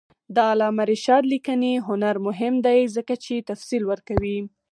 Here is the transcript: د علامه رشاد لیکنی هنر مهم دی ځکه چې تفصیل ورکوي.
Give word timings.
د 0.35 0.37
علامه 0.51 0.83
رشاد 0.91 1.23
لیکنی 1.33 1.73
هنر 1.87 2.15
مهم 2.27 2.53
دی 2.65 2.79
ځکه 2.95 3.13
چې 3.23 3.45
تفصیل 3.49 3.83
ورکوي. 3.87 4.37